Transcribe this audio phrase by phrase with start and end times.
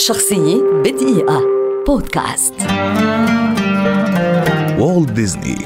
[0.00, 1.42] شخصية بدقيقة.
[1.86, 2.54] بودكاست.
[4.78, 5.56] والت ديزني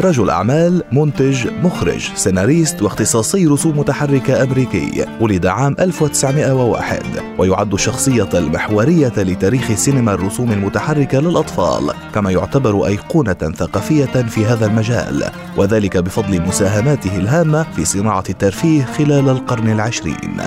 [0.00, 5.06] رجل أعمال منتج مخرج سيناريست واختصاصي رسوم متحركة أمريكي.
[5.20, 7.02] ولد عام 1901
[7.38, 15.30] ويعد الشخصية المحورية لتاريخ سينما الرسوم المتحركة للأطفال كما يعتبر أيقونة ثقافية في هذا المجال.
[15.56, 20.40] وذلك بفضل مساهماته الهامة في صناعة الترفيه خلال القرن العشرين.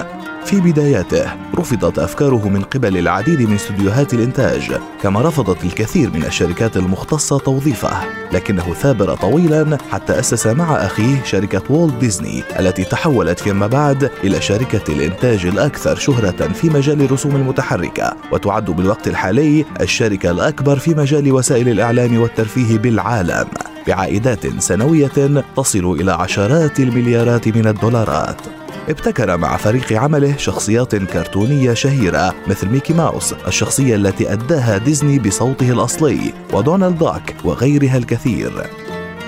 [0.46, 4.72] في بداياته رفضت أفكاره من قبل العديد من استديوهات الإنتاج
[5.02, 7.92] كما رفضت الكثير من الشركات المختصة توظيفه
[8.32, 14.42] لكنه ثابر طويلا حتى أسس مع أخيه شركة والت ديزني التي تحولت فيما بعد إلى
[14.42, 18.14] شركة الإنتاج الأكثر شهرة في مجال الرسوم المتحركة.
[18.32, 23.46] وتعد بالوقت الحالي الشركة الأكبر في مجال وسائل الإعلام والترفيه بالعالم
[23.88, 28.65] بعائدات سنوية تصل إلى عشرات المليارات من الدولارات.
[28.90, 35.72] ابتكر مع فريق عمله شخصيات كرتونية شهيرة مثل ميكي ماوس الشخصية التي أداها ديزني بصوته
[35.72, 38.68] الأصلي ودونالد داك وغيرها الكثير.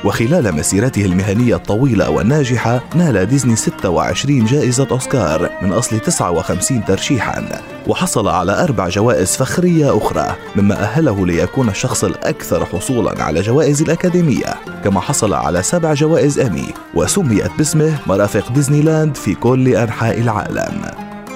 [0.03, 8.27] وخلال مسيرته المهنية الطويلة والناجحة نال ديزني 26 جائزة أوسكار من أصل 59 ترشيحا وحصل
[8.27, 14.53] على أربع جوائز فخرية أخرى مما أهله ليكون الشخص الأكثر حصولا على جوائز الأكاديمية.
[14.87, 20.81] كما حصل على سبع جوائز إيمي وسميت باسمه مرافق ديزني لاند في كل أنحاء العالم.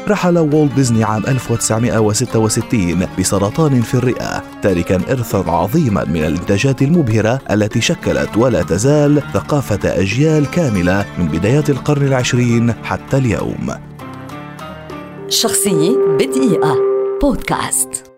[0.07, 7.81] رحل والت ديزني عام 1966 بسرطان في الرئة تاركا إرثا عظيما من الإنتاجات المبهرة التي
[7.81, 13.69] شكلت ولا تزال ثقافة أجيال كاملة من بدايات القرن العشرين حتى اليوم.
[15.29, 16.75] شخصية بدقيقة.
[17.21, 18.10] بودكاست.